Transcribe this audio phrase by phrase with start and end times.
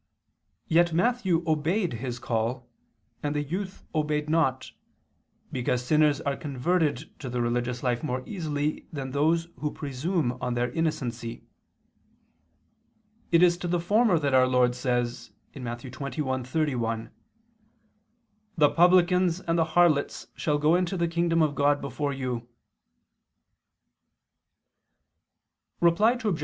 [0.67, 2.67] Yet Matthew obeyed His call,
[3.21, 4.71] and the youth obeyed not,
[5.51, 10.55] because sinners are converted to the religious life more easily than those who presume on
[10.55, 11.43] their innocency.
[13.31, 15.81] It is to the former that our Lord says (Matt.
[15.81, 17.11] 21:31):
[18.57, 22.47] "The publicans and the harlots shall go into the kingdom of God before you."
[25.79, 26.39] Reply Obj.